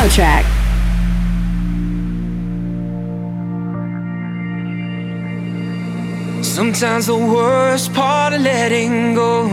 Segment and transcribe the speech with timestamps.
[0.00, 0.44] Demo track.
[6.42, 9.48] Sometimes the worst part of letting go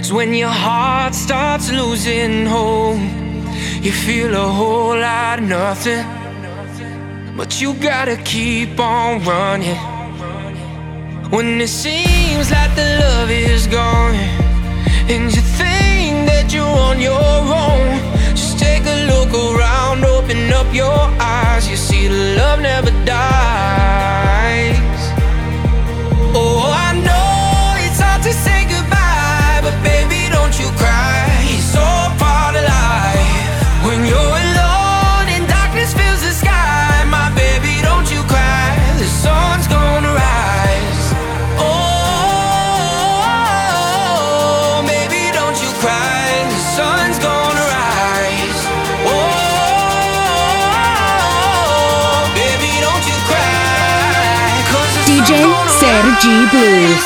[0.00, 2.98] is when your heart starts losing hope.
[3.80, 6.04] You feel a whole lot of nothing,
[7.36, 9.76] but you gotta keep on running.
[11.30, 14.14] When it seems like the love is gone,
[15.08, 18.15] and you think that you're on your own,
[18.76, 21.68] take a look around, open up your eyes.
[21.68, 24.05] You see, the love never dies.
[56.26, 57.05] Sergi Blue.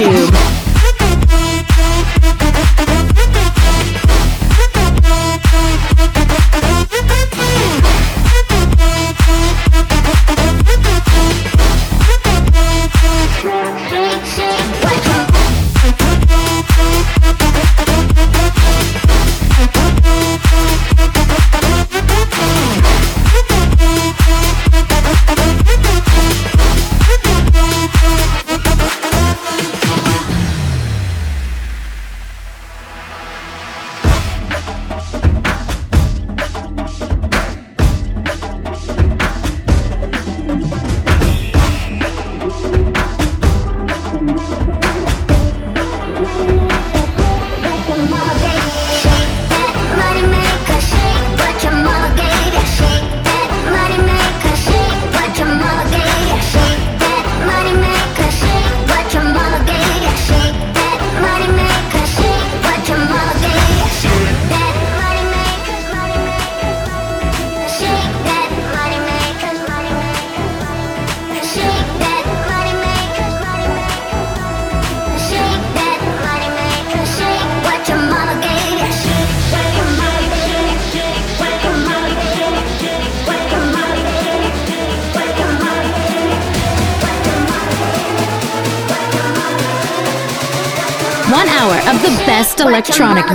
[0.00, 0.29] YouTube.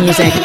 [0.05, 0.44] Music.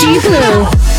[0.00, 0.89] Blue.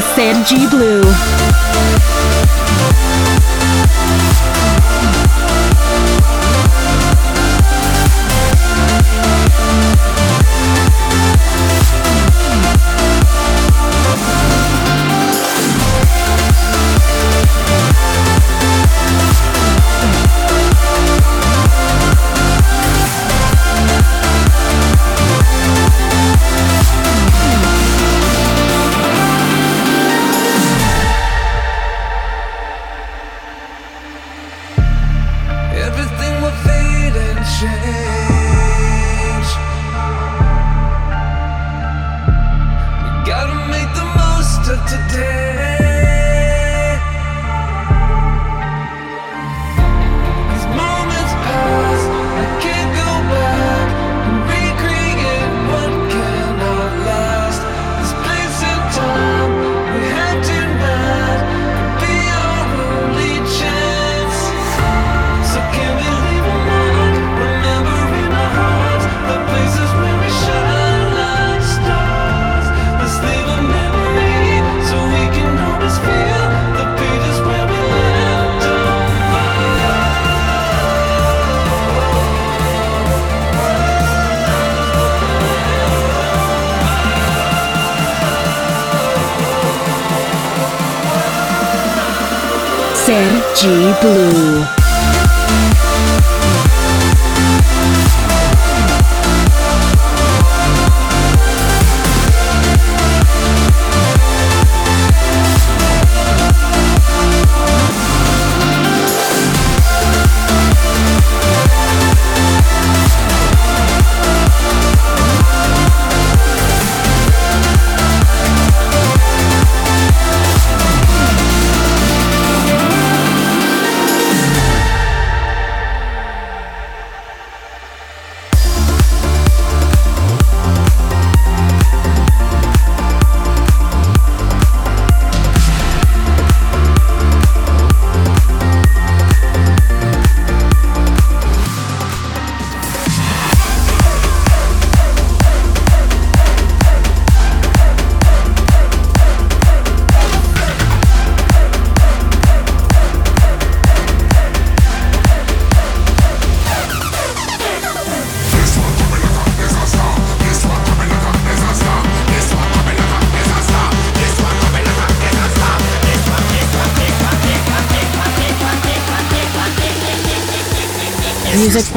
[0.00, 1.29] With Sergi Blue.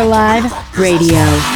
[0.04, 1.53] Live Radio.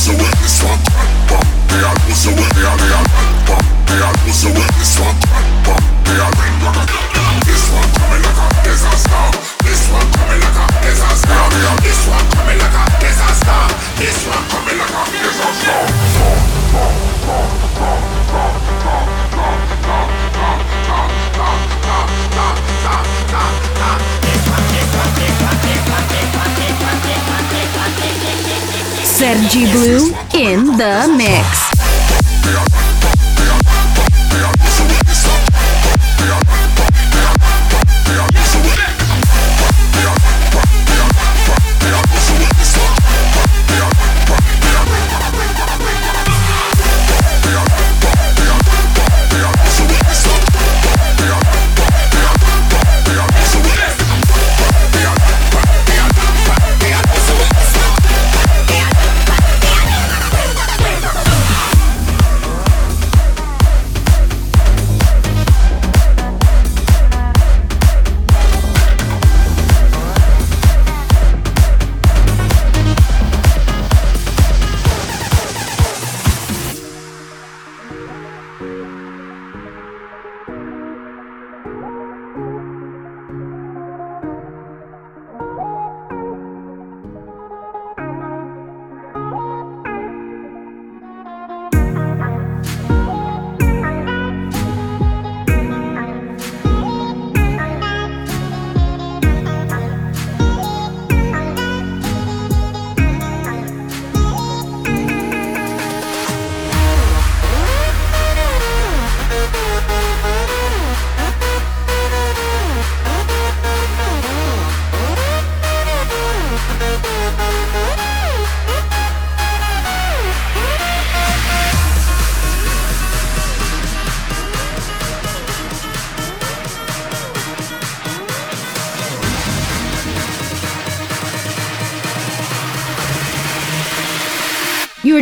[0.00, 0.99] Music for Live Radio.
[29.40, 31.69] Sergi Blue in the mix.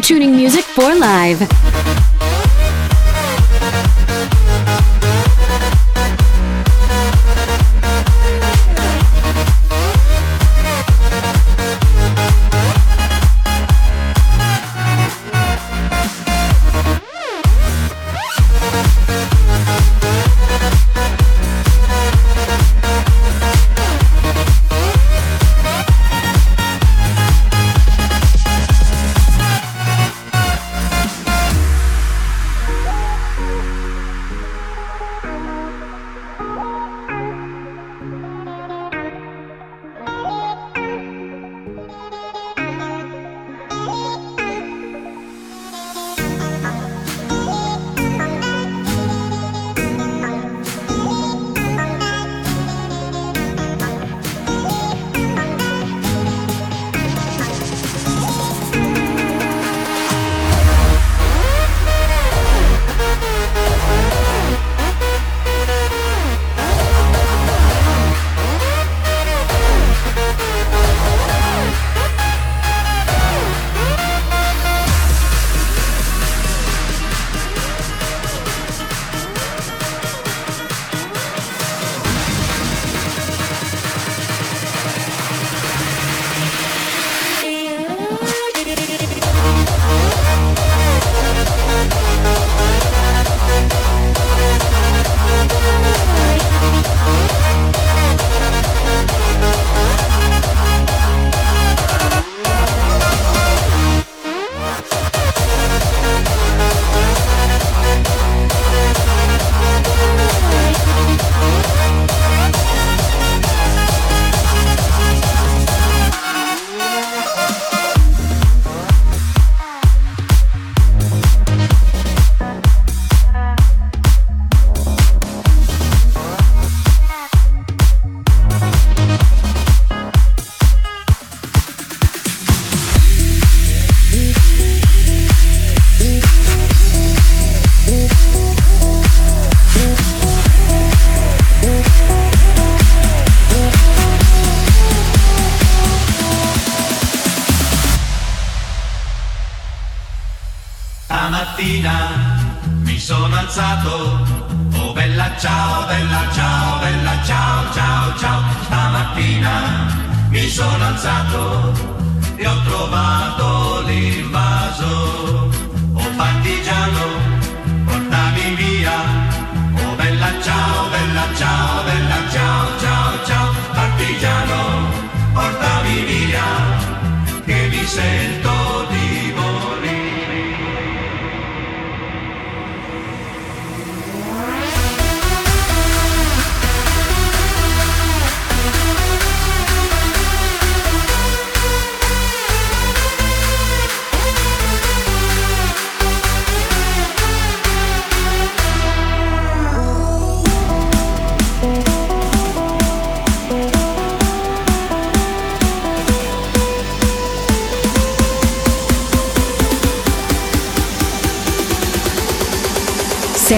[0.09, 1.68] Tuning music for live.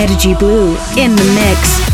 [0.00, 1.89] Sergi Blue in the mix.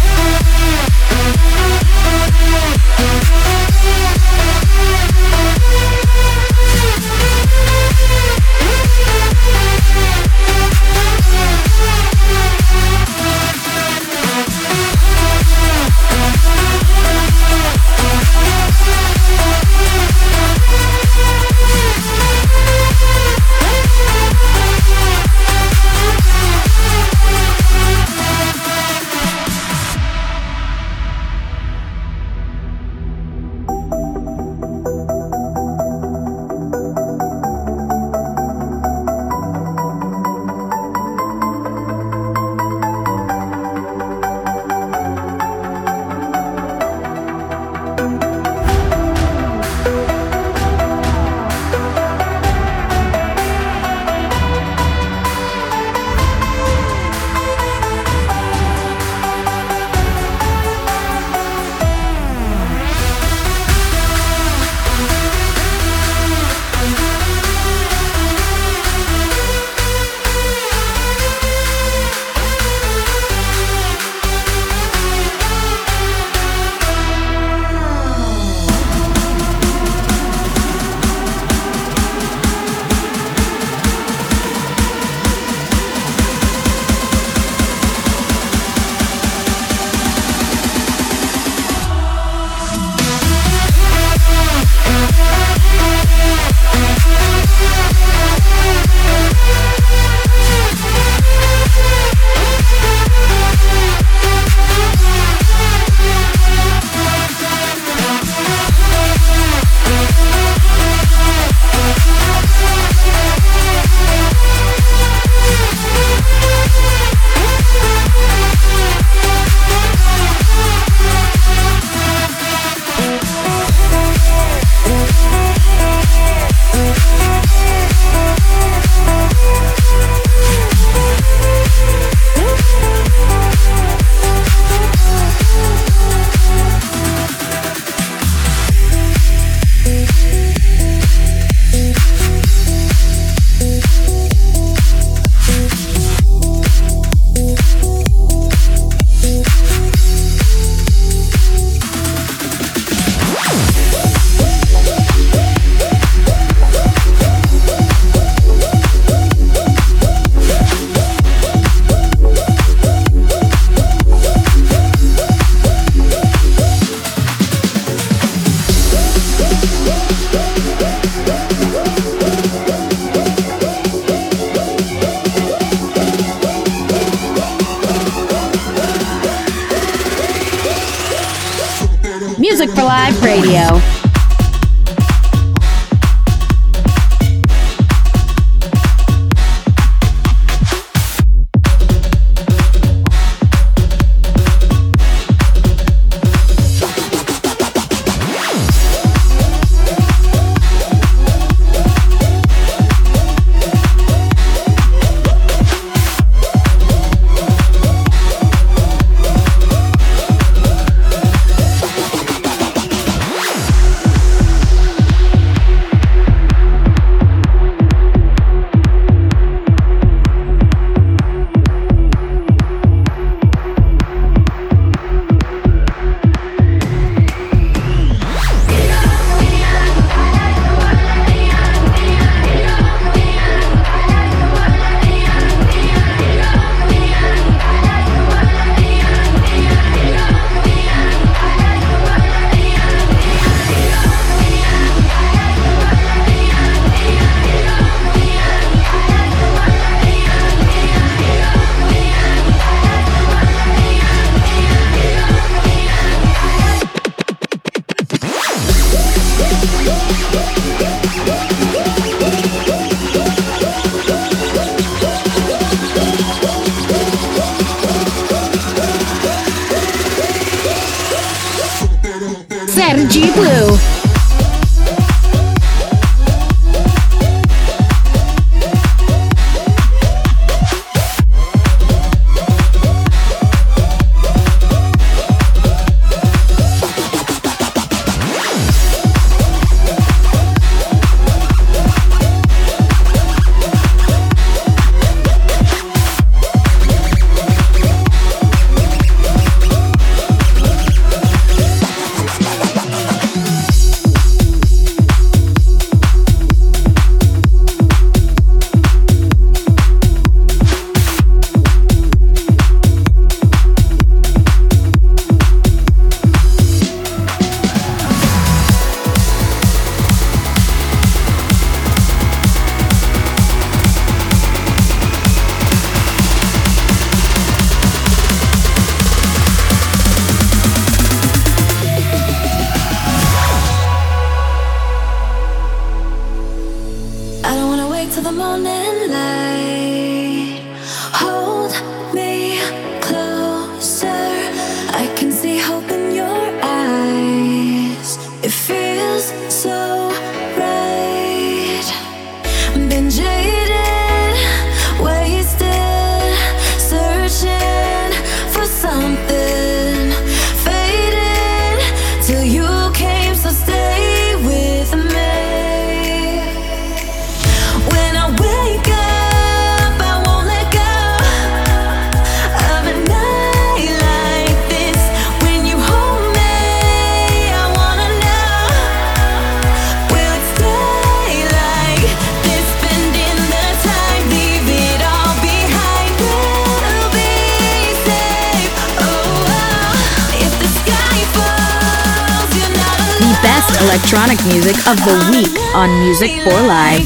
[394.89, 397.06] Of the week on Music for Live.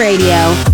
[0.00, 0.69] Radio.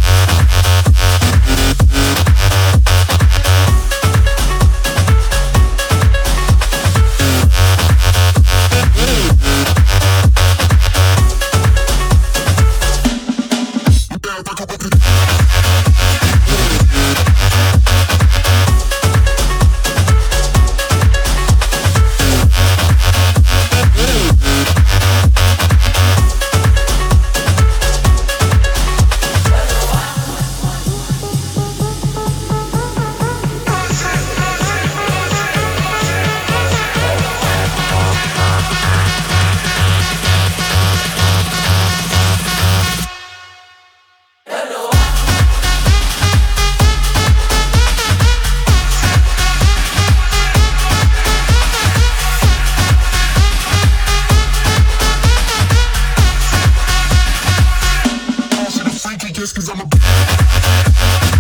[59.56, 61.35] cause I'm a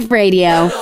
[0.00, 0.79] Live Radio.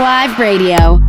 [0.00, 1.03] Live Radio.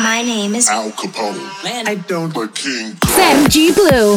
[0.00, 1.64] My name is Al Capone.
[1.64, 2.96] Man, I don't like King.
[3.04, 3.72] Sam G.
[3.72, 4.16] Blue.